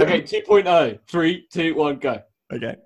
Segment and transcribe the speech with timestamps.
[0.00, 0.98] Okay, 2.0.
[1.06, 2.20] Three, two, one, go.
[2.52, 2.76] Okay.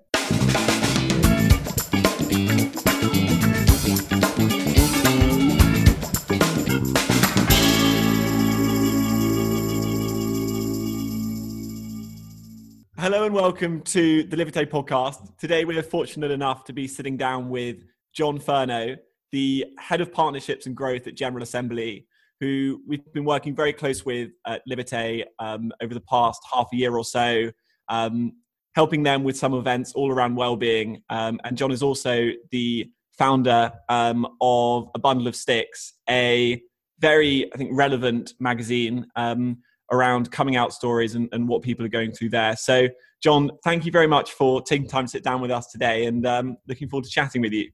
[12.99, 15.35] Hello and welcome to the Livete podcast.
[15.37, 17.77] Today we're fortunate enough to be sitting down with
[18.13, 18.97] John Furno,
[19.31, 22.05] the head of partnerships and growth at General Assembly,
[22.39, 26.75] who we've been working very close with at Liberté um, over the past half a
[26.75, 27.51] year or so,
[27.89, 28.33] um,
[28.75, 31.01] helping them with some events all around well-being.
[31.09, 36.61] Um, and John is also the founder um, of A Bundle of Sticks, a
[36.99, 39.57] very, I think, relevant magazine um,
[39.91, 42.55] around coming out stories and, and, what people are going through there.
[42.55, 42.87] So,
[43.21, 46.25] John, thank you very much for taking time to sit down with us today and
[46.25, 47.69] um, looking forward to chatting with you.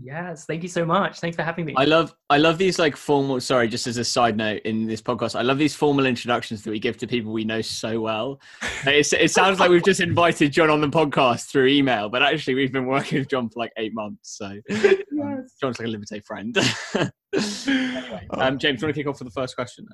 [0.00, 1.18] Yes, thank you so much.
[1.18, 1.74] Thanks for having me.
[1.76, 5.02] I love I love these like formal sorry, just as a side note in this
[5.02, 8.40] podcast, I love these formal introductions that we give to people we know so well.
[8.86, 12.54] it, it sounds like we've just invited John on the podcast through email, but actually
[12.54, 14.38] we've been working with John for like eight months.
[14.38, 15.54] So um, yes.
[15.60, 16.56] John's like a Livete friend.
[17.66, 19.86] anyway, um, James, do you want to kick off with the first question?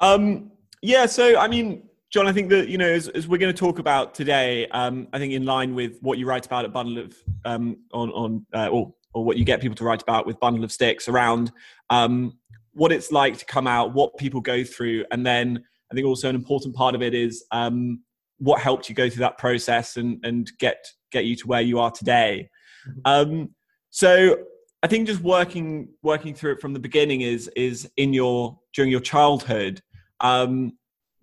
[0.00, 3.52] Um, yeah, so I mean, John, I think that you know, as, as we're going
[3.52, 6.72] to talk about today, um, I think in line with what you write about at
[6.72, 10.24] Bundle of um, on on uh, or or what you get people to write about
[10.24, 11.50] with Bundle of Sticks around
[11.90, 12.38] um,
[12.72, 16.28] what it's like to come out, what people go through, and then I think also
[16.28, 18.00] an important part of it is um,
[18.38, 21.80] what helped you go through that process and and get get you to where you
[21.80, 22.48] are today.
[22.88, 23.00] Mm-hmm.
[23.06, 23.50] Um,
[23.90, 24.36] so
[24.84, 28.92] I think just working working through it from the beginning is is in your during
[28.92, 29.82] your childhood.
[30.20, 30.74] Um,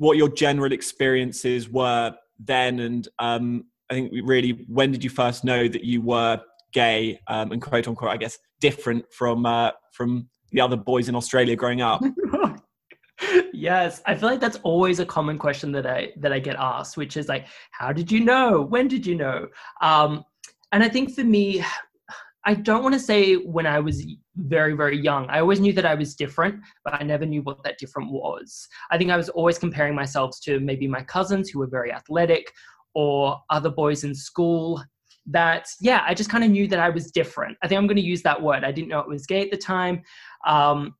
[0.01, 5.43] what your general experiences were then, and um, I think really when did you first
[5.43, 6.41] know that you were
[6.73, 11.13] gay um, and quote unquote, I guess, different from uh, from the other boys in
[11.13, 12.01] Australia growing up?
[13.53, 16.97] yes i feel like that's always a common question that i that i get asked
[16.97, 18.63] which is like how did you know?
[18.63, 19.47] When did you know?
[19.79, 20.25] Um
[20.71, 21.63] and i think for me
[22.45, 25.27] I don't want to say when I was very, very young.
[25.29, 28.67] I always knew that I was different, but I never knew what that different was.
[28.89, 32.51] I think I was always comparing myself to maybe my cousins who were very athletic
[32.95, 34.83] or other boys in school
[35.27, 37.57] that, yeah, I just kind of knew that I was different.
[37.61, 38.63] I think I'm going to use that word.
[38.63, 40.01] I didn't know it was gay at the time.
[40.47, 40.95] Um,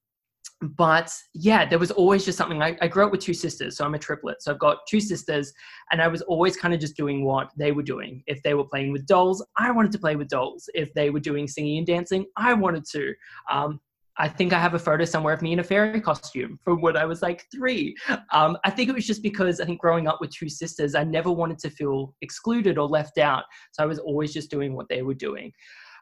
[0.61, 2.61] but yeah, there was always just something.
[2.61, 4.43] I, I, grew up with two sisters, so I'm a triplet.
[4.43, 5.51] So I've got two sisters,
[5.91, 8.23] and I was always kind of just doing what they were doing.
[8.27, 10.69] If they were playing with dolls, I wanted to play with dolls.
[10.75, 13.13] If they were doing singing and dancing, I wanted to.
[13.51, 13.79] Um,
[14.17, 16.95] I think I have a photo somewhere of me in a fairy costume from when
[16.95, 17.95] I was like three.
[18.31, 21.03] Um, I think it was just because I think growing up with two sisters, I
[21.03, 23.45] never wanted to feel excluded or left out.
[23.71, 25.51] So I was always just doing what they were doing.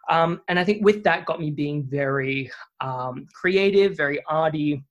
[0.10, 4.84] Um, and I think with that got me being very um, creative, very arty.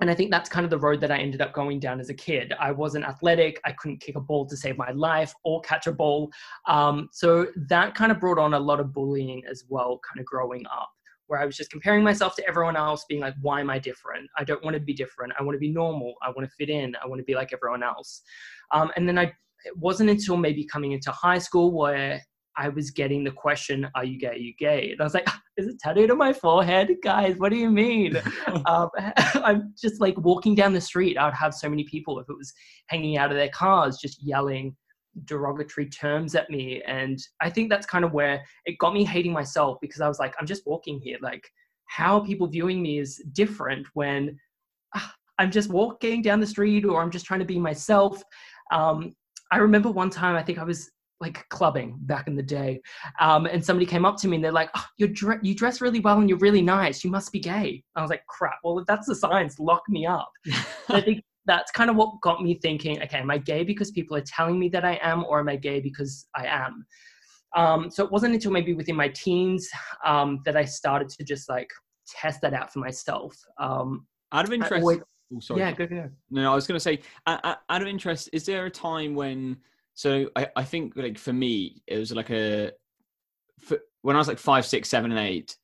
[0.00, 2.08] And I think that's kind of the road that I ended up going down as
[2.08, 2.52] a kid.
[2.60, 3.60] I wasn't athletic.
[3.64, 6.30] I couldn't kick a ball to save my life or catch a ball.
[6.66, 10.26] Um, so that kind of brought on a lot of bullying as well, kind of
[10.26, 10.90] growing up,
[11.26, 14.28] where I was just comparing myself to everyone else, being like, why am I different?
[14.36, 15.32] I don't want to be different.
[15.38, 16.14] I want to be normal.
[16.22, 16.94] I want to fit in.
[17.02, 18.22] I want to be like everyone else.
[18.72, 19.32] Um, and then I,
[19.64, 22.22] it wasn't until maybe coming into high school where
[22.58, 24.28] I was getting the question, "Are you gay?
[24.28, 27.38] Are you gay?" And I was like, "Is it tattooed on my forehead, guys?
[27.38, 28.20] What do you mean?"
[28.66, 31.16] um, I'm just like walking down the street.
[31.16, 32.52] I would have so many people if it was
[32.88, 34.76] hanging out of their cars, just yelling
[35.24, 39.32] derogatory terms at me, and I think that's kind of where it got me hating
[39.32, 41.18] myself because I was like, "I'm just walking here.
[41.22, 41.48] Like,
[41.86, 44.36] how people viewing me is different when."
[44.94, 45.08] Uh,
[45.40, 48.20] I'm just walking down the street, or I'm just trying to be myself.
[48.72, 49.14] Um,
[49.52, 52.80] I remember one time, I think I was like clubbing back in the day.
[53.20, 55.80] Um, and somebody came up to me and they're like, oh, you dre- you dress
[55.80, 57.02] really well and you're really nice.
[57.02, 57.82] You must be gay.
[57.96, 58.58] I was like, crap.
[58.62, 60.30] Well, if that's the signs, lock me up.
[60.88, 64.16] I think that's kind of what got me thinking, okay, am I gay because people
[64.16, 66.86] are telling me that I am, or am I gay because I am?
[67.56, 69.68] Um, so it wasn't until maybe within my teens
[70.04, 71.70] um, that I started to just like
[72.06, 73.34] test that out for myself.
[73.58, 74.82] Um, out of interest.
[74.82, 75.00] Always,
[75.34, 75.60] oh, sorry.
[75.60, 76.10] Yeah, go, go.
[76.30, 79.56] No, I was going to say, out of interest, is there a time when
[79.98, 82.70] so I, I think like for me, it was like a
[83.58, 85.56] for, when I was like five, six, seven, and eight.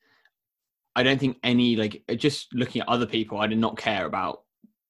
[0.93, 4.41] I don't think any like just looking at other people, I did not care about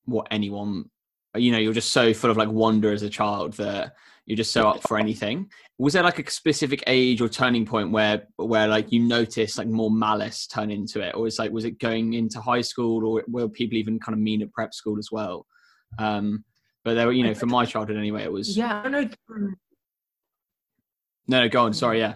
[0.05, 0.89] what anyone.
[1.35, 3.93] You know, you're just so full of like wonder as a child that
[4.25, 5.51] you're just so up for anything.
[5.77, 9.67] Was there like a specific age or turning point where where like you noticed like
[9.67, 13.23] more malice turn into it, or was like was it going into high school, or
[13.27, 15.45] were people even kind of mean at prep school as well?
[15.99, 16.43] Um,
[16.85, 18.55] but there were, you know, from my childhood anyway, it was.
[18.55, 19.09] Yeah, I know.
[21.27, 21.73] No, no, go on.
[21.73, 22.13] Sorry, yeah.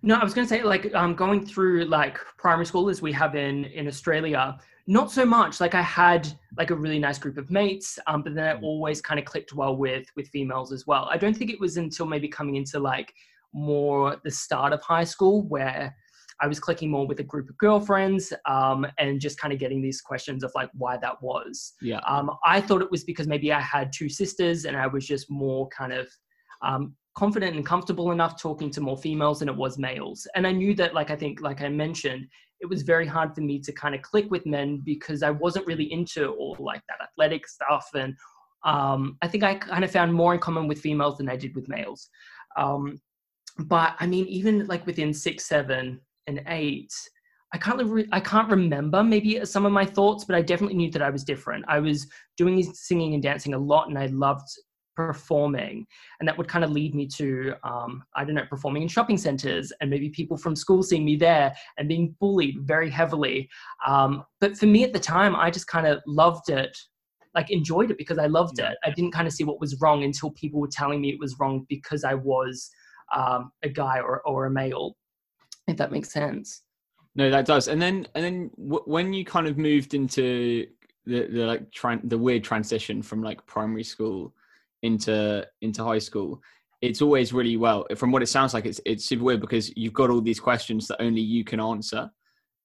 [0.00, 3.12] No, I was going to say like um, going through like primary school as we
[3.12, 4.56] have in in Australia.
[4.86, 5.60] Not so much.
[5.60, 9.02] Like I had like a really nice group of mates, um, but then I always
[9.02, 11.08] kind of clicked well with with females as well.
[11.10, 13.12] I don't think it was until maybe coming into like
[13.52, 15.96] more the start of high school where
[16.40, 19.82] I was clicking more with a group of girlfriends um, and just kind of getting
[19.82, 21.74] these questions of like why that was.
[21.82, 22.00] Yeah.
[22.08, 25.30] Um, I thought it was because maybe I had two sisters and I was just
[25.30, 26.08] more kind of
[26.62, 30.26] um, confident and comfortable enough talking to more females than it was males.
[30.36, 32.26] And I knew that, like I think, like I mentioned,
[32.60, 35.66] it was very hard for me to kind of click with men because I wasn't
[35.66, 37.88] really into all like that athletic stuff.
[37.94, 38.14] And
[38.64, 41.54] um, I think I kind of found more in common with females than I did
[41.54, 42.08] with males.
[42.56, 43.00] Um,
[43.58, 46.92] but I mean, even like within six, seven, and eight,
[47.52, 50.90] I can't re- I can't remember maybe some of my thoughts, but I definitely knew
[50.92, 51.64] that I was different.
[51.66, 54.46] I was doing singing and dancing a lot, and I loved
[54.94, 55.86] performing,
[56.20, 59.16] and that would kind of lead me to um, I don't know performing in shopping
[59.16, 63.48] centers, and maybe people from school seeing me there and being bullied very heavily.
[63.86, 66.76] Um, but for me at the time, I just kind of loved it
[67.34, 68.76] like enjoyed it because I loved it.
[68.84, 71.36] I didn't kind of see what was wrong until people were telling me it was
[71.38, 72.68] wrong because I was
[73.14, 74.96] um, a guy or, or a male
[75.68, 76.62] if that makes sense.
[77.14, 77.68] No that does.
[77.68, 80.66] And then and then w- when you kind of moved into
[81.06, 84.34] the, the like tran- the weird transition from like primary school
[84.82, 86.40] into into high school
[86.80, 89.92] it's always really well from what it sounds like it's it's super weird because you've
[89.92, 92.08] got all these questions that only you can answer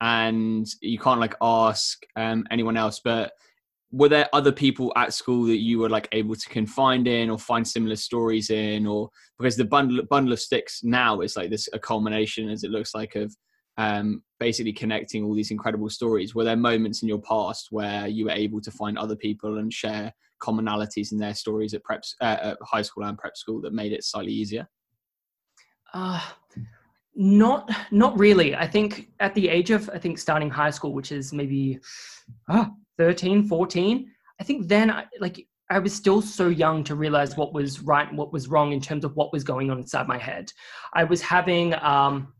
[0.03, 2.99] and you can't like ask um, anyone else.
[3.01, 3.31] But
[3.93, 7.37] were there other people at school that you were like able to confide in or
[7.37, 8.87] find similar stories in?
[8.87, 12.71] Or because the bundle bundle of sticks now is like this a culmination as it
[12.71, 13.33] looks like of
[13.77, 16.33] um, basically connecting all these incredible stories.
[16.33, 19.71] Were there moments in your past where you were able to find other people and
[19.71, 20.11] share
[20.41, 23.93] commonalities in their stories at prep uh, at high school and prep school that made
[23.93, 24.67] it slightly easier?
[25.93, 26.19] Uh,
[27.15, 28.55] not not really.
[28.55, 31.79] I think at the age of i think starting high school which is maybe
[32.49, 32.65] uh,
[32.97, 37.53] 13, 14, I think then I, like I was still so young to realize what
[37.53, 40.17] was right and what was wrong in terms of what was going on inside my
[40.17, 40.51] head.
[40.93, 42.33] I was having, um,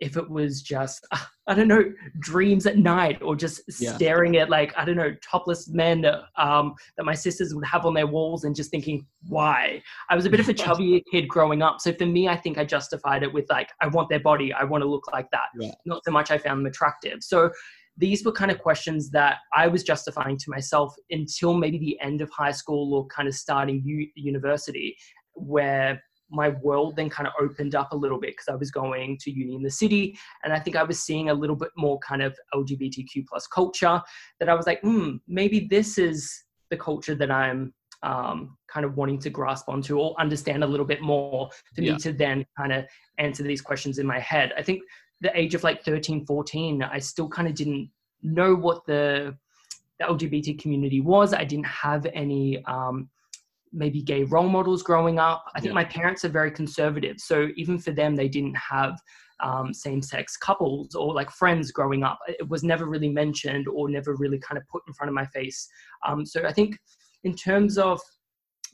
[0.00, 1.06] if it was just,
[1.46, 1.84] I don't know,
[2.20, 3.94] dreams at night or just yeah.
[3.94, 7.94] staring at like, I don't know, topless men um, that my sisters would have on
[7.94, 9.82] their walls and just thinking, why?
[10.08, 11.80] I was a bit of a chubby kid growing up.
[11.80, 14.52] So for me, I think I justified it with like, I want their body.
[14.52, 15.48] I want to look like that.
[15.58, 15.72] Yeah.
[15.84, 17.22] Not so much I found them attractive.
[17.22, 17.50] So
[18.00, 22.22] these were kind of questions that I was justifying to myself until maybe the end
[22.22, 24.96] of high school or kind of starting u- university,
[25.34, 29.18] where my world then kind of opened up a little bit because I was going
[29.20, 31.98] to uni in the city, and I think I was seeing a little bit more
[31.98, 34.00] kind of LGBTQ plus culture.
[34.38, 38.96] That I was like, hmm, maybe this is the culture that I'm um, kind of
[38.96, 41.92] wanting to grasp onto or understand a little bit more for yeah.
[41.92, 42.86] me to then kind of
[43.18, 44.54] answer these questions in my head.
[44.56, 44.80] I think
[45.20, 47.90] the age of like 13, 14, I still kind of didn't
[48.22, 49.36] know what the,
[49.98, 51.34] the LGBT community was.
[51.34, 53.08] I didn't have any um,
[53.72, 55.44] maybe gay role models growing up.
[55.54, 55.74] I think yeah.
[55.74, 57.18] my parents are very conservative.
[57.18, 58.98] So even for them, they didn't have
[59.42, 62.18] um, same sex couples or like friends growing up.
[62.28, 65.26] It was never really mentioned or never really kind of put in front of my
[65.26, 65.68] face.
[66.06, 66.76] Um, so I think
[67.24, 68.00] in terms of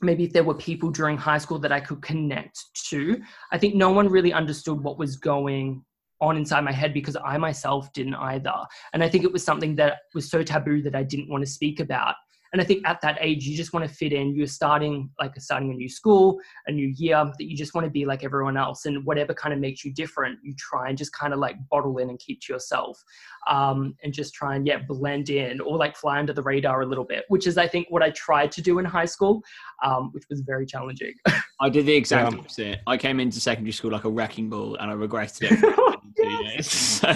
[0.01, 2.59] maybe if there were people during high school that I could connect
[2.89, 3.19] to,
[3.51, 5.83] I think no one really understood what was going
[6.21, 8.55] on inside my head because I myself didn't either.
[8.93, 11.49] And I think it was something that was so taboo that I didn't want to
[11.49, 12.15] speak about.
[12.53, 14.35] And i think at that age you just want to fit in.
[14.35, 17.91] You're starting like starting a new school a new year that you just want to
[17.91, 18.85] be like everyone else.
[18.85, 21.97] And whatever kind of makes you different you try and just kind of like bottle
[21.97, 23.01] in and keep to yourself
[23.49, 26.85] um, and just try and yeah blend in or like fly under the radar a
[26.85, 29.41] little bit which is i think what i tried to do in high school
[29.83, 31.13] um, which was very challenging.
[31.59, 32.39] I did the exact yeah.
[32.39, 32.79] opposite.
[32.87, 35.79] I came into secondary school like a wrecking ball and i regretted it
[36.61, 37.13] so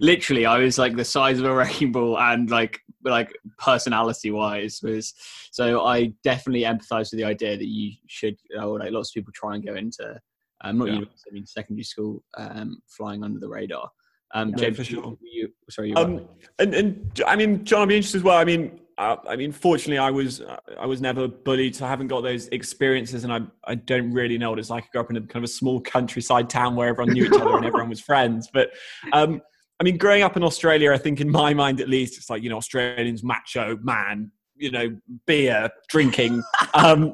[0.00, 4.80] literally i was like the size of a wrecking ball and like like personality wise
[4.82, 5.14] was
[5.50, 9.32] so i definitely empathize with the idea that you should or like lots of people
[9.34, 10.18] try and go into
[10.62, 10.94] um not yeah.
[10.94, 13.88] university i mean secondary school um flying under the radar
[14.34, 15.16] um yeah, james sure.
[15.20, 16.26] you, sorry you um
[16.58, 19.52] and, and i mean john i'd be interested as well i mean uh, I mean,
[19.52, 20.42] fortunately, I was
[20.78, 24.38] I was never bullied, so I haven't got those experiences, and I I don't really
[24.38, 24.84] know what it's like.
[24.84, 27.32] I grew up in a kind of a small countryside town where everyone knew each
[27.32, 28.48] other and everyone was friends.
[28.52, 28.70] But
[29.12, 29.40] um,
[29.80, 32.42] I mean, growing up in Australia, I think in my mind at least, it's like,
[32.42, 34.96] you know, Australians macho man, you know,
[35.26, 36.42] beer, drinking.
[36.74, 37.12] um,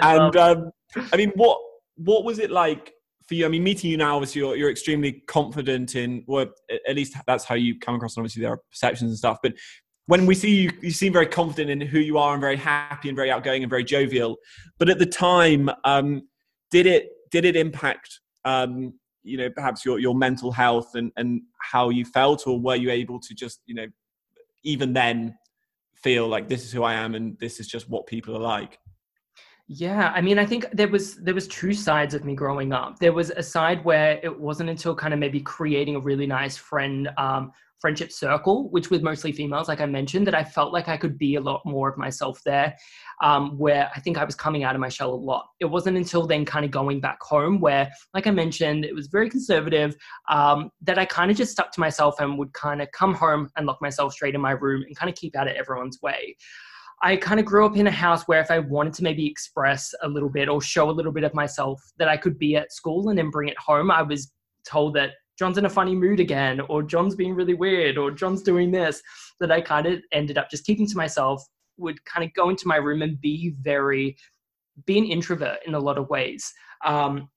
[0.00, 0.70] and um,
[1.12, 1.58] I mean, what
[1.96, 2.92] what was it like
[3.26, 3.44] for you?
[3.44, 6.46] I mean, meeting you now, obviously, you're, you're extremely confident in, well,
[6.88, 8.16] at least that's how you come across.
[8.16, 9.38] And obviously, there are perceptions and stuff.
[9.42, 9.54] But
[10.06, 13.08] when we see you, you seem very confident in who you are and very happy
[13.08, 14.38] and very outgoing and very jovial.
[14.78, 16.22] But at the time, um,
[16.70, 21.42] did it did it impact um, you know perhaps your your mental health and and
[21.60, 23.86] how you felt, or were you able to just you know
[24.62, 25.36] even then
[25.94, 28.78] feel like this is who I am and this is just what people are like?
[29.72, 32.98] Yeah, I mean, I think there was there was two sides of me growing up.
[32.98, 36.56] There was a side where it wasn't until kind of maybe creating a really nice
[36.56, 40.88] friend um, friendship circle, which was mostly females, like I mentioned, that I felt like
[40.88, 42.76] I could be a lot more of myself there.
[43.22, 45.46] Um, where I think I was coming out of my shell a lot.
[45.60, 49.08] It wasn't until then, kind of going back home, where, like I mentioned, it was
[49.08, 49.94] very conservative,
[50.30, 53.50] um, that I kind of just stuck to myself and would kind of come home
[53.56, 56.36] and lock myself straight in my room and kind of keep out of everyone's way.
[57.02, 59.94] I kind of grew up in a house where if I wanted to maybe express
[60.02, 62.72] a little bit or show a little bit of myself that I could be at
[62.72, 64.32] school and then bring it home, I was
[64.66, 68.42] told that John's in a funny mood again, or John's being really weird, or John's
[68.42, 69.02] doing this,
[69.40, 71.42] that I kind of ended up just keeping to myself,
[71.78, 74.18] would kind of go into my room and be very,
[74.84, 76.52] be an introvert in a lot of ways.
[76.84, 77.30] Um,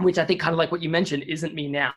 [0.00, 1.94] which I think kind of like what you mentioned isn't me now.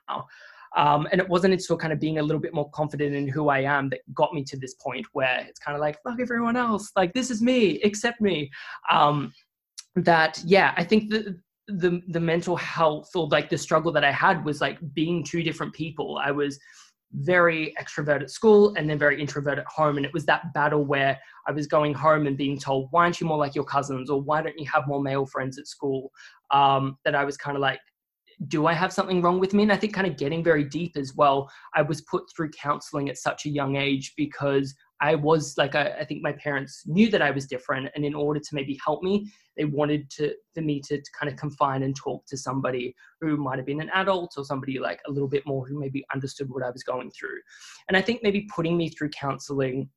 [0.78, 3.50] Um, and it wasn't until kind of being a little bit more confident in who
[3.50, 6.56] I am that got me to this point where it's kind of like, fuck everyone
[6.56, 6.92] else.
[6.96, 8.50] Like, this is me, accept me.
[8.90, 9.34] Um,
[9.98, 11.38] that, yeah, I think the,
[11.78, 15.44] the, the mental health or like the struggle that I had was like being two
[15.44, 16.20] different people.
[16.24, 16.60] I was
[17.14, 19.98] very extrovert at school and then very introvert at home.
[19.98, 23.20] And it was that battle where I was going home and being told, why aren't
[23.20, 24.10] you more like your cousins?
[24.10, 26.12] Or why don't you have more male friends at school?
[26.52, 27.80] Um, that I was kind of like,
[28.48, 29.64] do I have something wrong with me?
[29.64, 31.50] And I think kind of getting very deep as well.
[31.76, 35.92] I was put through counseling at such a young age because I was like, I,
[36.00, 37.90] I, think my parents knew that I was different.
[37.96, 41.32] And in order to maybe help me, they wanted to, for me to, to kind
[41.32, 45.00] of confine and talk to somebody who might have been an adult or somebody like
[45.08, 47.40] a little bit more who maybe understood what I was going through.
[47.88, 49.90] And I think maybe putting me through counseling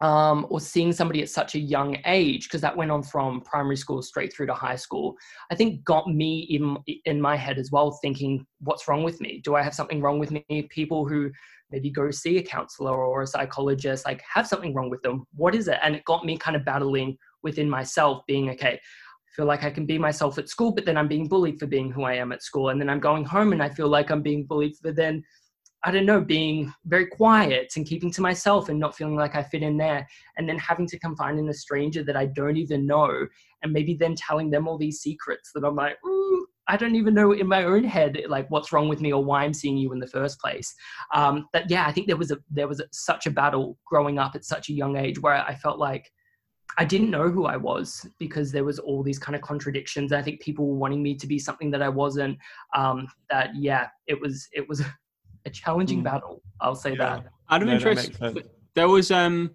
[0.00, 3.76] um, or seeing somebody at such a young age, because that went on from primary
[3.76, 5.14] school straight through to high school,
[5.50, 9.40] I think got me in, in my head as well, thinking, what's wrong with me?
[9.44, 10.66] Do I have something wrong with me?
[10.70, 11.30] People who
[11.72, 15.26] maybe go see a counselor or a psychologist, like have something wrong with them.
[15.34, 15.78] What is it?
[15.82, 19.70] And it got me kind of battling within myself, being okay, I feel like I
[19.70, 22.32] can be myself at school, but then I'm being bullied for being who I am
[22.32, 22.68] at school.
[22.68, 25.24] And then I'm going home and I feel like I'm being bullied for then
[25.84, 29.42] I don't know, being very quiet and keeping to myself and not feeling like I
[29.42, 32.86] fit in there, and then having to confide in a stranger that I don't even
[32.86, 33.26] know,
[33.62, 37.14] and maybe then telling them all these secrets that I'm like, mm, I don't even
[37.14, 39.92] know in my own head like what's wrong with me or why I'm seeing you
[39.92, 40.74] in the first place.
[41.14, 44.18] Um, but yeah, I think there was a there was a, such a battle growing
[44.18, 46.10] up at such a young age where I felt like
[46.78, 50.12] I didn't know who I was because there was all these kind of contradictions.
[50.12, 52.38] I think people were wanting me to be something that I wasn't.
[52.74, 54.82] Um, that yeah, it was it was
[55.44, 56.04] a challenging mm.
[56.04, 56.42] battle.
[56.60, 56.96] I'll say yeah.
[56.96, 57.26] that.
[57.50, 58.12] Out of no, interest,
[58.74, 59.54] there was um,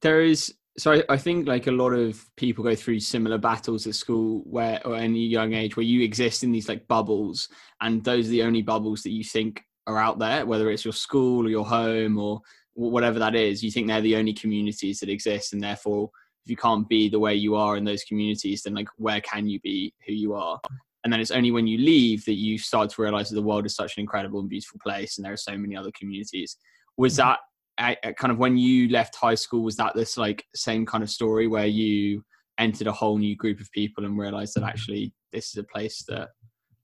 [0.00, 3.86] there is so I, I, think like a lot of people go through similar battles
[3.86, 7.48] at school where or any young age where you exist in these like bubbles
[7.80, 10.94] and those are the only bubbles that you think are out there whether it's your
[10.94, 12.40] school or your home or
[12.74, 13.62] whatever that is.
[13.62, 16.10] You think they're the only communities that exist and therefore
[16.44, 19.46] if you can't be the way you are in those communities then like where can
[19.46, 20.58] you be who you are?
[21.04, 23.66] And then it's only when you leave that you start to realize that the world
[23.66, 26.56] is such an incredible and beautiful place and there are so many other communities.
[26.96, 27.28] Was mm-hmm.
[27.78, 31.46] Kind of when you left high school was that this like same kind of story
[31.46, 32.22] where you
[32.58, 34.68] entered a whole new group of people and realized that mm-hmm.
[34.68, 36.28] actually this is a place that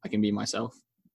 [0.05, 0.75] i can be myself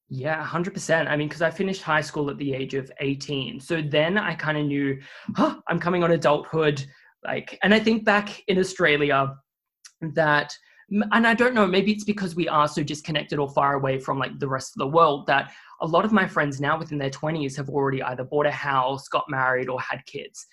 [0.10, 1.08] yeah, 100%.
[1.08, 3.60] I mean, because I finished high school at the age of 18.
[3.60, 5.02] So then I kind of knew,
[5.40, 6.86] oh, I'm coming on adulthood.
[7.24, 9.34] Like, and I think back in Australia
[10.14, 10.54] that
[11.12, 14.20] and I don't know, maybe it's because we are so disconnected or far away from
[14.20, 15.52] like the rest of the world that
[15.84, 19.08] a lot of my friends now within their 20s have already either bought a house,
[19.10, 20.48] got married, or had kids.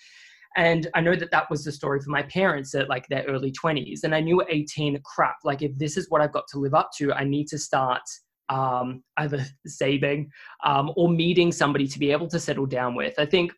[0.57, 3.53] And I know that that was the story for my parents at like their early
[3.53, 4.03] 20s.
[4.03, 6.73] And I knew at 18, crap, like if this is what I've got to live
[6.73, 8.01] up to, I need to start
[8.49, 10.29] um, either saving
[10.65, 13.13] um, or meeting somebody to be able to settle down with.
[13.17, 13.53] I think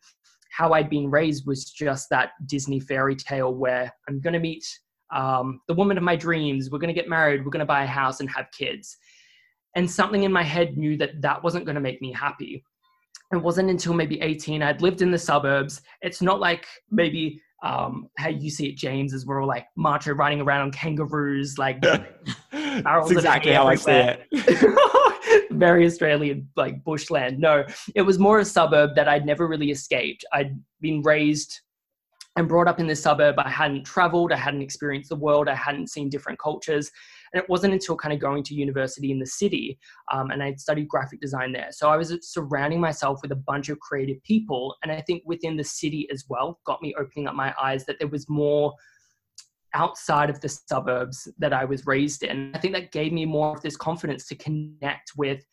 [0.52, 4.64] how I'd been raised was just that Disney fairy tale where I'm going to meet
[5.12, 6.70] um, the woman of my dreams.
[6.70, 7.44] We're going to get married.
[7.44, 8.96] We're going to buy a house and have kids.
[9.76, 12.64] And something in my head knew that that wasn't going to make me happy.
[13.32, 14.62] It wasn't until maybe 18.
[14.62, 15.82] I'd lived in the suburbs.
[16.02, 20.14] It's not like maybe um, how you see it, James, is we're all like macho
[20.14, 21.82] riding around on kangaroos, like
[22.52, 25.50] That's exactly how I see it.
[25.52, 27.40] Very Australian, like bushland.
[27.40, 27.66] No,
[27.96, 30.26] it was more a suburb that I'd never really escaped.
[30.34, 31.62] I'd been raised
[32.36, 33.36] and brought up in the suburb.
[33.40, 36.92] I hadn't traveled, I hadn't experienced the world, I hadn't seen different cultures.
[37.34, 39.80] And it wasn't until kind of going to university in the city
[40.12, 41.70] um, and I'd studied graphic design there.
[41.72, 44.76] So I was surrounding myself with a bunch of creative people.
[44.84, 47.98] And I think within the city as well got me opening up my eyes that
[48.00, 48.74] there was more
[49.74, 52.52] outside of the suburbs that I was raised in.
[52.54, 55.44] I think that gave me more of this confidence to connect with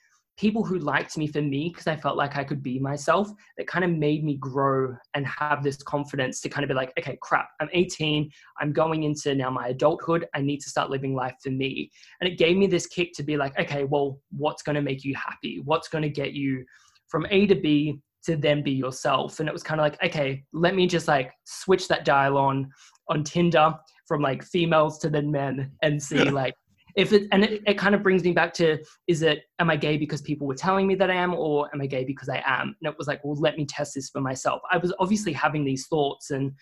[0.41, 3.67] people who liked me for me because I felt like I could be myself that
[3.67, 7.19] kind of made me grow and have this confidence to kind of be like, okay,
[7.21, 8.31] crap, I'm 18.
[8.59, 10.27] I'm going into now my adulthood.
[10.35, 11.91] I need to start living life for me.
[12.21, 15.05] And it gave me this kick to be like, okay, well, what's going to make
[15.05, 15.61] you happy?
[15.63, 16.65] What's going to get you
[17.09, 19.41] from A to B to then be yourself?
[19.41, 22.71] And it was kind of like, okay, let me just like switch that dial on
[23.11, 23.75] on Tinder
[24.09, 26.55] from like females to then men and see like
[27.01, 29.77] if it and it, it kind of brings me back to is it am i
[29.77, 32.43] gay because people were telling me that i am or am i gay because i
[32.47, 32.77] am?
[32.81, 34.61] And it was like well let me test this for myself.
[34.71, 36.53] I was obviously having these thoughts and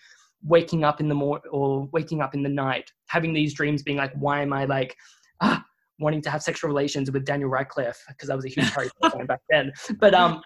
[0.41, 3.97] waking up in the morning or waking up in the night having these dreams being
[3.97, 4.95] like why am i like
[5.41, 5.61] ah,
[5.99, 8.01] wanting to have sexual relations with daniel radcliffe?
[8.07, 9.71] Because i was a huge harry fan back then.
[9.99, 10.41] But um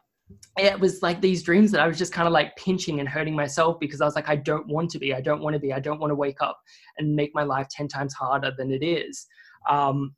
[0.58, 3.36] it was like these dreams that I was just kind of like pinching and hurting
[3.36, 5.74] myself because I was like, I don't want to be, I don't want to be,
[5.74, 6.58] I don't want to wake up
[6.98, 9.28] and make my life 10 times harder than it is
[9.70, 10.16] um,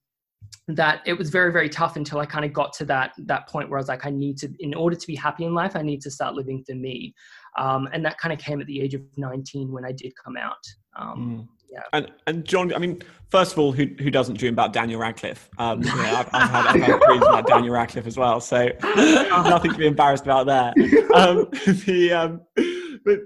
[0.67, 3.69] that it was very very tough until i kind of got to that that point
[3.69, 5.81] where i was like i need to in order to be happy in life i
[5.81, 7.13] need to start living for me.
[7.57, 10.35] Um, and that kind of came at the age of 19 when i did come
[10.35, 10.57] out.
[10.99, 11.47] Um, mm.
[11.71, 11.83] yeah.
[11.93, 15.49] And and john i mean first of all who who doesn't dream about daniel radcliffe?
[15.57, 19.71] Um, yeah, I've, I've, had, I've had dreams about daniel radcliffe as well so nothing
[19.71, 20.73] to be embarrassed about there.
[21.13, 21.47] Um,
[21.85, 22.41] the um,
[23.05, 23.19] but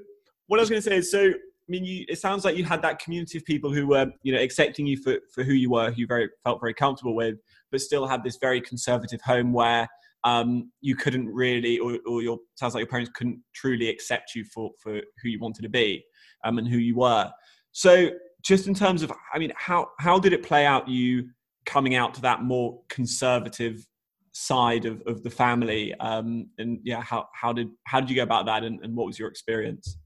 [0.48, 1.32] what i was going to say is so
[1.70, 4.34] I mean, you, it sounds like you had that community of people who were, you
[4.34, 7.36] know, accepting you for, for who you were, who you very felt very comfortable with,
[7.72, 9.88] but still had this very conservative home where
[10.24, 14.44] um, you couldn't really, or, or your sounds like your parents couldn't truly accept you
[14.46, 16.04] for for who you wanted to be
[16.44, 17.32] um, and who you were.
[17.72, 18.10] So,
[18.42, 20.88] just in terms of, I mean, how how did it play out?
[20.88, 21.30] You
[21.68, 23.86] coming out to that more conservative
[24.32, 28.24] side of, of the family, um, and yeah, how how did how did you go
[28.24, 29.98] about that, and, and what was your experience?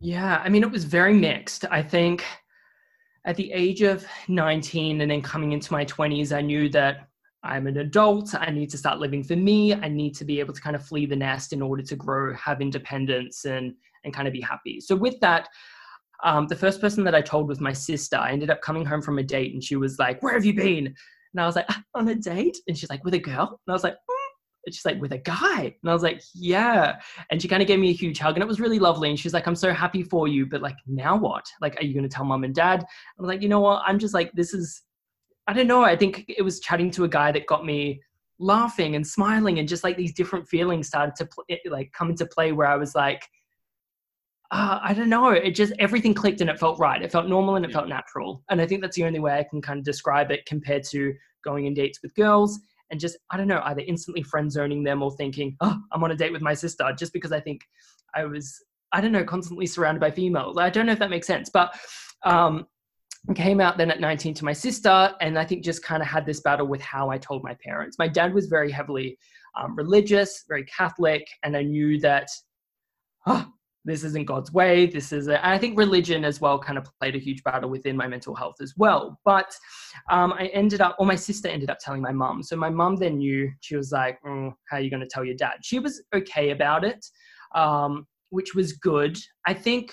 [0.00, 1.64] Yeah, I mean, it was very mixed.
[1.70, 2.24] I think
[3.24, 7.08] at the age of 19 and then coming into my 20s, I knew that
[7.42, 8.34] I'm an adult.
[8.34, 9.74] I need to start living for me.
[9.74, 12.34] I need to be able to kind of flee the nest in order to grow,
[12.34, 13.74] have independence, and
[14.04, 14.80] and kind of be happy.
[14.80, 15.48] So with that,
[16.22, 18.16] um, the first person that I told was my sister.
[18.16, 20.54] I ended up coming home from a date, and she was like, "Where have you
[20.54, 23.72] been?" And I was like, "On a date," and she's like, "With a girl?" And
[23.72, 23.96] I was like,
[24.72, 25.74] she's like, with a guy.
[25.82, 27.00] And I was like, yeah.
[27.30, 29.10] And she kind of gave me a huge hug and it was really lovely.
[29.10, 30.46] And she's like, I'm so happy for you.
[30.46, 31.44] But like, now what?
[31.60, 32.80] Like, are you going to tell mom and dad?
[32.82, 33.82] I was like, you know what?
[33.86, 34.82] I'm just like, this is,
[35.46, 35.84] I don't know.
[35.84, 38.00] I think it was chatting to a guy that got me
[38.38, 42.26] laughing and smiling and just like these different feelings started to pl- like come into
[42.26, 43.28] play where I was like,
[44.50, 45.30] uh, I don't know.
[45.30, 47.02] It just everything clicked and it felt right.
[47.02, 48.42] It felt normal and it felt natural.
[48.50, 51.14] And I think that's the only way I can kind of describe it compared to
[51.42, 55.02] going on dates with girls and just I don't know either instantly friend zoning them
[55.02, 57.62] or thinking oh I'm on a date with my sister just because I think
[58.14, 58.54] I was
[58.92, 60.56] I don't know constantly surrounded by females.
[60.56, 61.74] I don't know if that makes sense, but
[62.24, 62.66] um,
[63.34, 66.26] came out then at 19 to my sister and I think just kind of had
[66.26, 67.98] this battle with how I told my parents.
[67.98, 69.18] My dad was very heavily
[69.56, 72.28] um, religious, very Catholic, and I knew that
[73.26, 73.46] oh,
[73.84, 74.86] this isn't God's way.
[74.86, 77.96] This is, a, I think religion as well kind of played a huge battle within
[77.96, 79.20] my mental health as well.
[79.24, 79.54] But
[80.10, 82.42] um, I ended up, or my sister ended up telling my mum.
[82.42, 85.24] So my mum then knew, she was like, mm, How are you going to tell
[85.24, 85.56] your dad?
[85.62, 87.04] She was okay about it,
[87.54, 89.18] um, which was good.
[89.46, 89.92] I think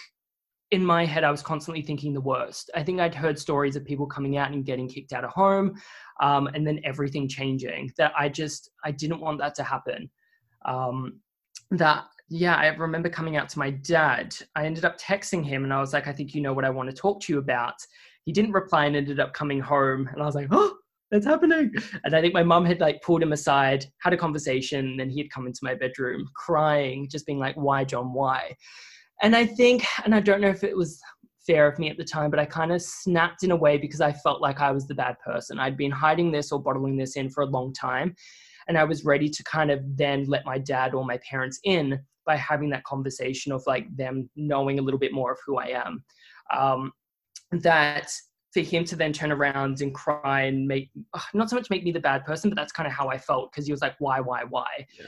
[0.71, 2.71] in my head, I was constantly thinking the worst.
[2.73, 5.75] I think I'd heard stories of people coming out and getting kicked out of home
[6.21, 7.91] um, and then everything changing.
[7.97, 10.09] That I just, I didn't want that to happen.
[10.65, 11.19] Um,
[11.71, 14.33] that yeah, I remember coming out to my dad.
[14.55, 16.69] I ended up texting him and I was like, I think you know what I
[16.69, 17.73] want to talk to you about.
[18.23, 20.07] He didn't reply and ended up coming home.
[20.07, 20.73] And I was like, oh,
[21.11, 21.73] that's happening.
[22.05, 25.09] And I think my mum had like pulled him aside, had a conversation, and then
[25.09, 28.55] he had come into my bedroom crying, just being like, why, John, why?
[29.21, 31.01] And I think, and I don't know if it was
[31.45, 33.99] fair of me at the time, but I kind of snapped in a way because
[33.99, 35.59] I felt like I was the bad person.
[35.59, 38.15] I'd been hiding this or bottling this in for a long time.
[38.71, 41.99] And I was ready to kind of then let my dad or my parents in
[42.25, 45.65] by having that conversation of like them knowing a little bit more of who I
[45.65, 46.01] am.
[46.55, 46.93] Um,
[47.51, 48.09] that
[48.53, 50.89] for him to then turn around and cry and make
[51.33, 53.51] not so much make me the bad person, but that's kind of how I felt
[53.51, 54.87] because he was like, why, why, why?
[54.97, 55.07] Yeah.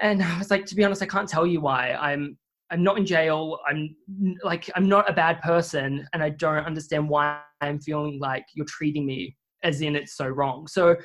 [0.00, 1.92] And I was like, to be honest, I can't tell you why.
[1.92, 2.38] I'm
[2.70, 3.58] I'm not in jail.
[3.68, 3.94] I'm
[4.42, 8.64] like I'm not a bad person, and I don't understand why I'm feeling like you're
[8.64, 10.66] treating me as in it's so wrong.
[10.68, 10.96] So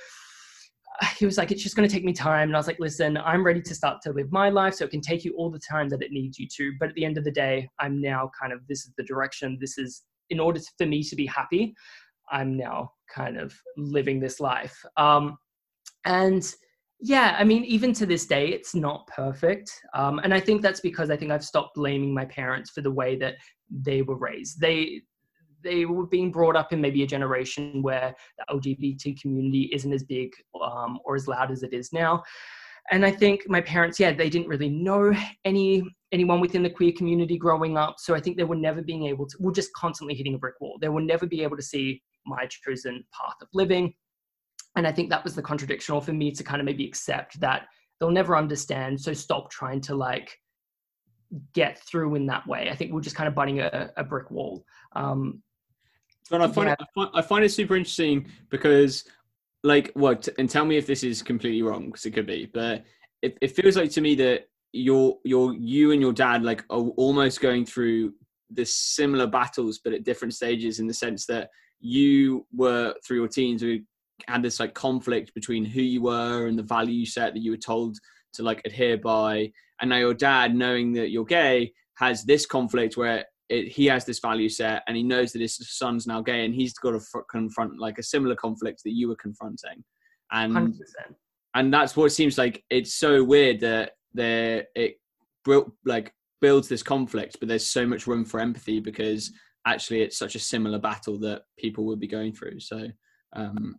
[1.18, 2.50] he was like, it's just going to take me time.
[2.50, 4.74] And I was like, listen, I'm ready to start to live my life.
[4.74, 6.74] So it can take you all the time that it needs you to.
[6.80, 9.58] But at the end of the day, I'm now kind of, this is the direction.
[9.62, 11.74] This is, in order for me to be happy,
[12.32, 14.78] I'm now kind of living this life.
[14.98, 15.38] Um,
[16.06, 16.54] and
[17.00, 19.72] yeah, I mean, even to this day, it's not perfect.
[19.94, 22.92] Um, and I think that's because I think I've stopped blaming my parents for the
[22.92, 23.36] way that
[23.70, 24.60] they were raised.
[24.60, 25.04] They,
[25.64, 30.04] they were being brought up in maybe a generation where the LGBT community isn't as
[30.04, 32.24] big um, or as loud as it is now.
[32.92, 35.14] And I think my parents, yeah, they didn't really know
[35.46, 37.96] any anyone within the queer community growing up.
[38.00, 40.56] So I think they were never being able to, we're just constantly hitting a brick
[40.60, 40.78] wall.
[40.82, 43.94] They will never be able to see my chosen path of living.
[44.76, 47.68] And I think that was the contradictional for me to kind of maybe accept that
[48.00, 49.00] they'll never understand.
[49.00, 50.36] So stop trying to like
[51.54, 52.70] get through in that way.
[52.72, 54.64] I think we're just kind of butting a, a brick wall.
[54.96, 55.44] Um,
[56.30, 56.74] but I find, yeah.
[56.74, 59.04] it, I find, I find it super interesting because,
[59.64, 60.28] like, what?
[60.38, 62.50] And tell me if this is completely wrong because it could be.
[62.52, 62.86] But
[63.22, 66.90] it, it feels like to me that you're you're you and your dad like are
[66.98, 68.14] almost going through
[68.52, 73.28] the similar battles, but at different stages in the sense that you were through your
[73.28, 73.80] teens who
[74.28, 77.58] had this like conflict between who you were and the value set that you were
[77.58, 77.98] told
[78.34, 79.52] to like adhere by
[79.82, 84.06] and now your dad knowing that you're gay has this conflict where it, he has
[84.06, 86.98] this value set and he knows that his son's now gay and he's got to
[86.98, 89.84] f- confront like a similar conflict that you were confronting.
[90.32, 90.74] And 100%.
[91.56, 95.00] and that's what it seems like it's so weird that there it
[95.44, 99.32] built like builds this conflict but there's so much room for empathy because
[99.66, 102.60] actually it's such a similar battle that people would be going through.
[102.60, 102.88] So
[103.36, 103.76] um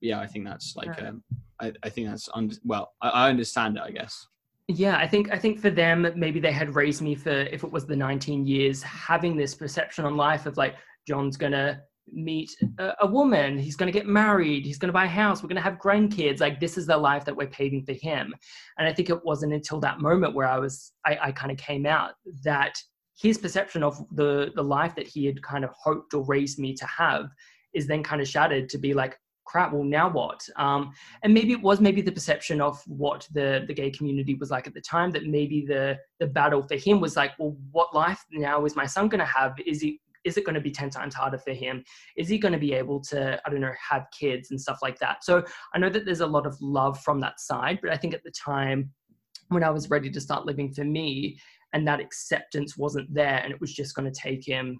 [0.00, 1.22] yeah i think that's like um
[1.60, 4.26] i, I think that's un- well I, I understand it i guess
[4.68, 7.70] yeah i think i think for them maybe they had raised me for if it
[7.70, 10.74] was the 19 years having this perception on life of like
[11.06, 11.80] john's gonna
[12.12, 15.60] meet a, a woman he's gonna get married he's gonna buy a house we're gonna
[15.60, 18.32] have grandkids like this is the life that we're paving for him.
[18.78, 21.58] And i think it wasn't until that moment where i was i, I kind of
[21.58, 22.12] came out
[22.44, 22.76] that
[23.20, 26.74] his perception of the the life that he had kind of hoped or raised me
[26.74, 27.26] to have
[27.74, 30.46] is then kind of shattered to be like crap well now what?
[30.56, 34.50] Um, and maybe it was maybe the perception of what the the gay community was
[34.50, 37.94] like at the time that maybe the the battle for him was like well what
[37.94, 39.54] life now is my son going to have?
[39.64, 41.84] Is he is it going to be 10 times harder for him?
[42.16, 44.98] Is he going to be able to i don't know have kids and stuff like
[44.98, 45.24] that?
[45.24, 48.14] So i know that there's a lot of love from that side but i think
[48.14, 48.90] at the time
[49.48, 51.38] when i was ready to start living for me
[51.72, 54.78] and that acceptance wasn't there and it was just going to take him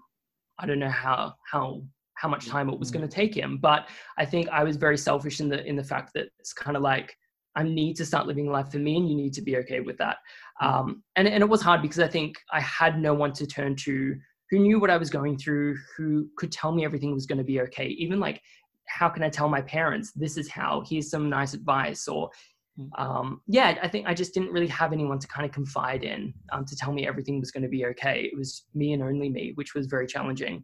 [0.59, 1.81] i don't know how how
[2.17, 3.57] how much time it was going to take him.
[3.57, 6.75] But I think I was very selfish in the in the fact that it's kind
[6.75, 7.15] of like
[7.55, 9.97] I need to start living life for me, and you need to be okay with
[9.97, 10.17] that.
[10.61, 13.75] Um, and and it was hard because I think I had no one to turn
[13.77, 14.15] to
[14.49, 17.43] who knew what I was going through, who could tell me everything was going to
[17.43, 17.87] be okay.
[17.87, 18.41] Even like,
[18.87, 20.83] how can I tell my parents this is how?
[20.89, 22.29] Here's some nice advice, or
[22.77, 22.87] hmm.
[22.97, 26.33] um, yeah, I think I just didn't really have anyone to kind of confide in
[26.51, 28.29] um, to tell me everything was going to be okay.
[28.31, 30.63] It was me and only me, which was very challenging.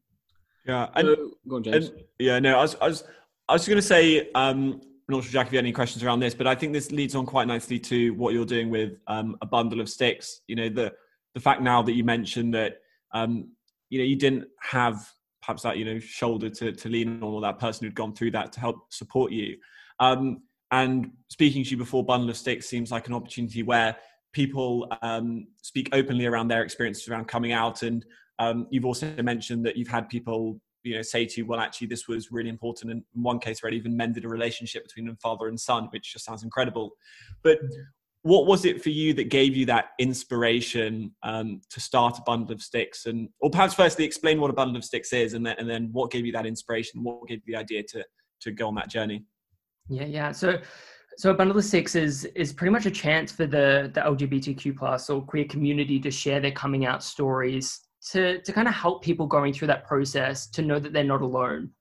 [0.65, 1.89] Yeah, and, so, go on, James.
[1.89, 3.04] And, yeah, no, I was, I was,
[3.49, 6.04] I was going to say, um, I'm not sure, Jack, if you had any questions
[6.04, 8.93] around this, but I think this leads on quite nicely to what you're doing with
[9.08, 10.41] um, a bundle of sticks.
[10.47, 10.93] You know, the
[11.34, 12.78] the fact now that you mentioned that,
[13.12, 13.49] um,
[13.89, 15.10] you know, you didn't have
[15.41, 18.32] perhaps that you know shoulder to to lean on, or that person who'd gone through
[18.32, 19.58] that to help support you.
[19.99, 23.97] Um, and speaking to you before, bundle of sticks seems like an opportunity where
[24.32, 28.06] people um, speak openly around their experiences around coming out and
[28.39, 31.88] um, you've also mentioned that you've had people, you know, say to you, "Well, actually,
[31.88, 35.10] this was really important." And in one case, where it even mended a relationship between
[35.10, 36.91] a father and son, which just sounds incredible.
[37.43, 37.60] But
[38.24, 42.54] what was it for you that gave you that inspiration um, to start a bundle
[42.54, 43.06] of sticks?
[43.06, 45.89] And, or perhaps firstly, explain what a bundle of sticks is, and then and then
[45.91, 47.04] what gave you that inspiration?
[47.04, 48.04] What gave you the idea to
[48.41, 49.26] to go on that journey?
[49.89, 50.32] Yeah, yeah.
[50.32, 50.60] So
[51.17, 54.76] so a bundle of sticks is is pretty much a chance for the the LGBTQ
[54.76, 59.04] plus or queer community to share their coming out stories to, to kind of help
[59.04, 61.72] people going through that process to know that they're not alone.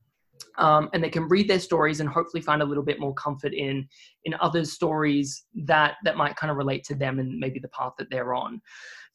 [0.58, 3.54] Um, and they can read their stories and hopefully find a little bit more comfort
[3.54, 3.88] in
[4.24, 7.92] in others' stories that that might kind of relate to them and maybe the path
[7.98, 8.60] that they're on.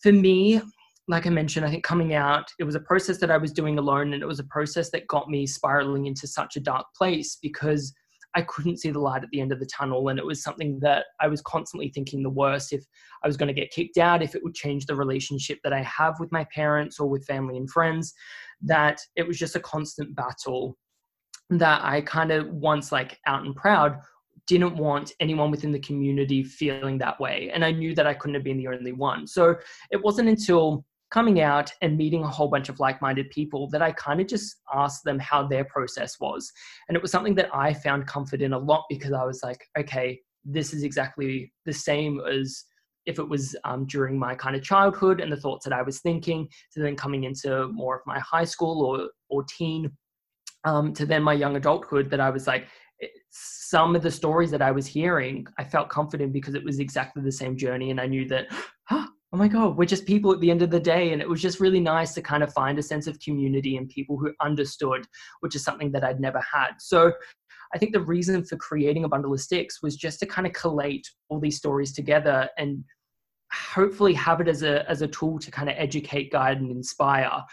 [0.01, 0.61] For me,
[1.07, 3.77] like I mentioned, I think coming out, it was a process that I was doing
[3.77, 7.37] alone, and it was a process that got me spiraling into such a dark place
[7.41, 7.93] because
[8.35, 10.09] I couldn't see the light at the end of the tunnel.
[10.09, 12.83] And it was something that I was constantly thinking the worst if
[13.23, 15.81] I was going to get kicked out, if it would change the relationship that I
[15.81, 18.13] have with my parents or with family and friends,
[18.61, 20.77] that it was just a constant battle
[21.49, 23.99] that I kind of once like out and proud
[24.47, 27.51] didn't want anyone within the community feeling that way.
[27.53, 29.27] And I knew that I couldn't have been the only one.
[29.27, 29.55] So
[29.91, 33.91] it wasn't until coming out and meeting a whole bunch of like-minded people that I
[33.93, 36.51] kind of just asked them how their process was.
[36.87, 39.63] And it was something that I found comfort in a lot because I was like,
[39.77, 42.65] okay, this is exactly the same as
[43.05, 46.01] if it was um, during my kind of childhood and the thoughts that I was
[46.01, 49.89] thinking, to then coming into more of my high school or or teen,
[50.65, 52.67] um, to then my young adulthood, that I was like,
[53.29, 57.23] some of the stories that I was hearing, I felt confident because it was exactly
[57.23, 58.47] the same journey, and I knew that,
[58.91, 61.13] oh oh my god we're just people at the end of the day.
[61.13, 63.87] And it was just really nice to kind of find a sense of community and
[63.87, 65.05] people who understood
[65.41, 66.71] which is something that i'd never had.
[66.79, 67.11] So
[67.71, 70.53] i think the reason for creating a bundle of sticks was just to kind of
[70.53, 72.83] collate all these stories together and
[73.53, 77.43] hopefully have it as a as a tool to kind of educate guide and inspire.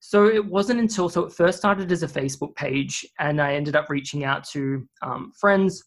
[0.00, 3.76] So it wasn't until so it first started as a facebook page and i ended
[3.76, 5.84] up reaching out to um, friends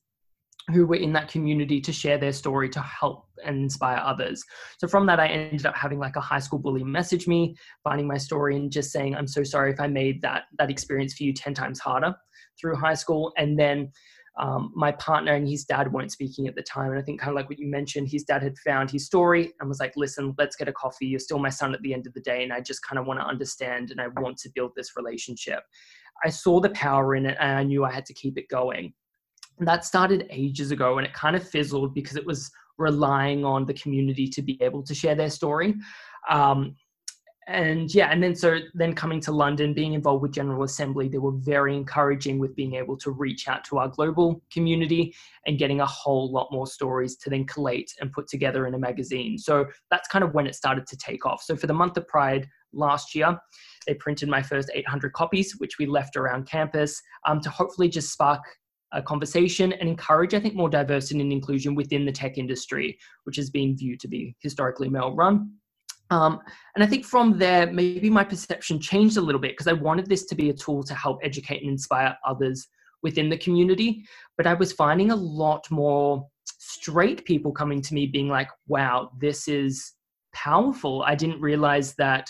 [0.72, 4.43] who were in that community to share their story to help and inspire others.
[4.79, 8.08] So from that, I ended up having like a high school bully message me, finding
[8.08, 11.23] my story and just saying, I'm so sorry if I made that that experience for
[11.23, 12.15] you 10 times harder
[12.60, 13.34] through high school.
[13.38, 13.91] And then
[14.39, 16.91] um, my partner and his dad weren't speaking at the time.
[16.91, 19.53] And I think kind of like what you mentioned, his dad had found his story
[19.60, 21.06] and was like, listen, let's get a coffee.
[21.06, 22.43] You're still my son at the end of the day.
[22.43, 25.60] And I just kind of want to understand and I want to build this relationship.
[26.25, 28.93] I saw the power in it and I knew I had to keep it going.
[29.60, 33.66] And that started ages ago and it kind of fizzled because it was relying on
[33.66, 35.76] the community to be able to share their story.
[36.30, 36.76] Um,
[37.48, 41.18] and yeah, and then so then coming to London, being involved with General Assembly, they
[41.18, 45.14] were very encouraging with being able to reach out to our global community
[45.46, 48.80] and getting a whole lot more stories to then collate and put together in a
[48.80, 49.38] magazine.
[49.38, 51.44] So that's kind of when it started to take off.
[51.44, 53.38] So for the month of Pride last year,
[53.88, 58.12] they printed my first 800 copies, which we left around campus um, to hopefully just
[58.12, 58.42] spark
[58.93, 63.36] a conversation and encourage, I think, more diversity and inclusion within the tech industry, which
[63.36, 65.51] has been viewed to be historically male run.
[66.10, 66.39] Um,
[66.75, 70.08] and I think from there, maybe my perception changed a little bit because I wanted
[70.08, 72.67] this to be a tool to help educate and inspire others
[73.01, 74.03] within the community.
[74.38, 79.12] But I was finding a lot more straight people coming to me being like, wow,
[79.19, 79.93] this is
[80.34, 81.03] powerful.
[81.03, 82.29] I didn't realize that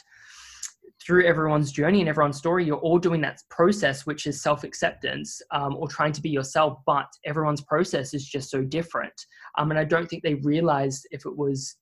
[1.06, 5.42] through everyone's journey and everyone's story, you're all doing that process, which is self acceptance
[5.52, 9.14] um, or trying to be yourself, but everyone's process is just so different.
[9.58, 11.76] Um, and I don't think they realized if it was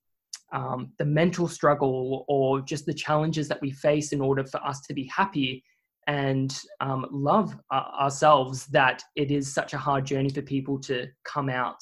[0.52, 4.82] um, the mental struggle or just the challenges that we face in order for us
[4.82, 5.64] to be happy
[6.08, 11.08] and um, love uh, ourselves, that it is such a hard journey for people to
[11.24, 11.78] come out.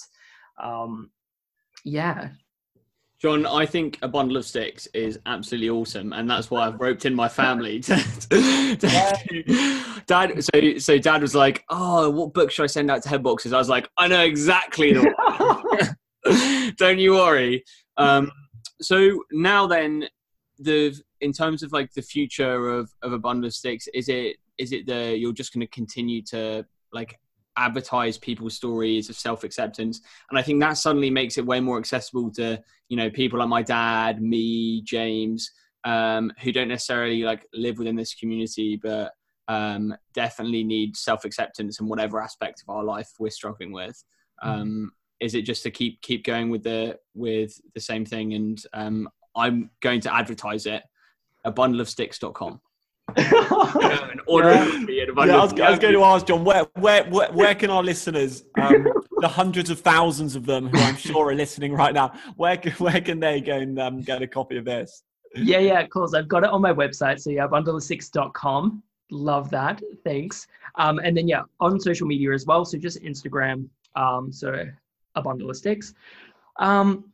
[0.62, 1.10] Um,
[1.86, 2.30] yeah,
[3.22, 7.06] John, I think a bundle of sticks is absolutely awesome, and that's why I've roped
[7.06, 7.82] in my family.
[7.82, 7.96] To,
[8.30, 13.10] to, dad, so so Dad was like, "Oh, what book should I send out to
[13.10, 16.74] headboxes?" I was like, "I know exactly the one.
[16.78, 17.66] Don't you worry."
[17.98, 18.32] Um,
[18.82, 20.08] so now then,
[20.58, 24.38] the in terms of like the future of of a bundle of sticks, is it
[24.58, 27.20] is it the you're just going to continue to like
[27.60, 32.32] advertise people's stories of self-acceptance and i think that suddenly makes it way more accessible
[32.32, 35.52] to you know people like my dad me james
[35.86, 39.14] um, who don't necessarily like live within this community but
[39.48, 44.04] um, definitely need self-acceptance in whatever aspect of our life we're struggling with
[44.44, 44.50] mm-hmm.
[44.50, 45.26] um, mm.
[45.26, 49.10] is it just to keep keep going with the with the same thing and um,
[49.36, 50.84] i'm going to advertise it
[51.46, 51.82] a bundle
[53.18, 54.86] of order yeah.
[54.88, 57.84] yeah, I, was, I was going to ask John, where, where, where, where can our
[57.84, 62.14] listeners, um, the hundreds of thousands of them who I'm sure are listening right now,
[62.36, 65.04] where, where can they go and um, get a copy of this?
[65.36, 66.14] Yeah, yeah, of course.
[66.14, 67.20] I've got it on my website.
[67.20, 68.84] So yeah, bundle6.com.
[69.12, 69.82] Love that.
[70.04, 70.48] Thanks.
[70.76, 72.66] Um, and then yeah, on social media as well.
[72.66, 73.68] So just Instagram.
[73.96, 74.66] Um, so
[75.16, 75.94] a bundle of sticks.
[76.58, 77.12] Um,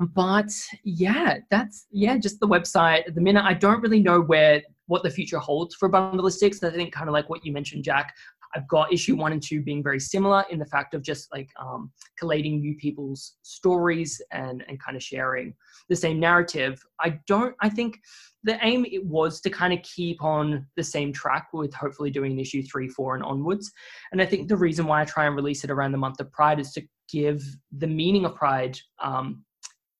[0.00, 0.50] but
[0.82, 3.06] yeah, that's yeah, just the website.
[3.06, 6.64] At the minute, I don't really know where what the future holds for bundle of.
[6.64, 8.12] I think kind of like what you mentioned, Jack.
[8.56, 11.48] I've got issue one and two being very similar in the fact of just like
[11.60, 15.54] um, collating new people's stories and and kind of sharing
[15.88, 16.82] the same narrative.
[16.98, 17.54] I don't.
[17.60, 18.00] I think
[18.42, 22.40] the aim it was to kind of keep on the same track with hopefully doing
[22.40, 23.70] issue three, four, and onwards.
[24.10, 26.32] And I think the reason why I try and release it around the month of
[26.32, 27.40] Pride is to give
[27.78, 29.44] the meaning of Pride um,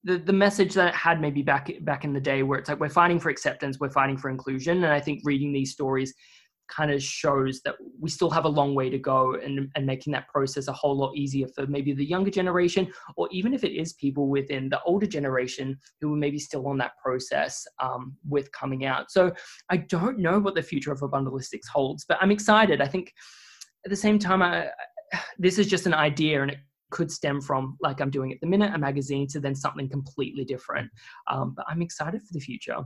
[0.04, 2.80] the, the message that it had maybe back back in the day where it's like
[2.80, 4.84] we're fighting for acceptance we're fighting for inclusion.
[4.84, 6.14] And i think reading these stories
[6.68, 10.12] kind of shows that we still have a long way to go and, and making
[10.12, 13.72] that process a whole lot easier for maybe the younger generation or even if it
[13.72, 18.50] is people within the older generation who are maybe still on that process um, with
[18.52, 19.10] coming out.
[19.10, 19.32] So
[19.68, 22.80] i don't know what the future of a bundle of sticks holds but i'm excited.
[22.80, 23.12] I think
[23.84, 24.68] at the same time I,
[25.38, 26.58] this is just an idea and it
[26.90, 30.44] could stem from like I'm doing at the minute, a magazine, to then something completely
[30.44, 30.90] different.
[31.30, 32.78] Um, but I'm excited for the future.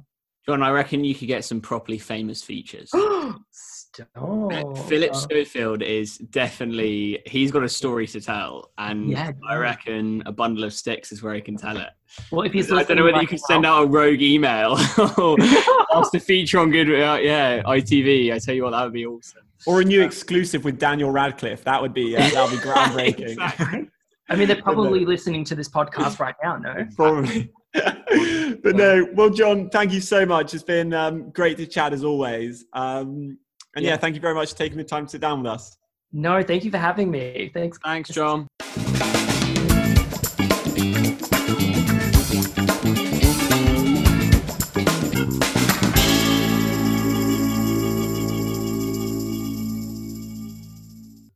[0.46, 2.90] John, I reckon you could get some properly famous features.
[3.50, 4.76] Stop.
[4.88, 10.32] Philip Schofield is definitely he's got a story to tell, and yeah, I reckon a
[10.32, 11.90] bundle of sticks is where he can tell it.
[12.30, 14.72] Well, if he's I don't know whether you could send out a rogue email
[15.16, 15.36] or
[15.94, 18.32] ask to feature on good, uh, yeah, ITV.
[18.32, 19.42] I tell you what, that would be awesome.
[19.66, 21.64] Or a new exclusive with Daniel Radcliffe.
[21.64, 23.90] That would be uh, that would be groundbreaking.
[24.28, 26.86] I mean, they're probably listening to this podcast right now, no?
[26.96, 27.52] Probably.
[27.74, 30.54] but no, well, John, thank you so much.
[30.54, 32.64] It's been um, great to chat as always.
[32.72, 33.38] Um,
[33.76, 33.92] and yeah.
[33.92, 35.76] yeah, thank you very much for taking the time to sit down with us.
[36.12, 37.50] No, thank you for having me.
[37.52, 37.78] Thanks.
[37.82, 38.46] Thanks, John.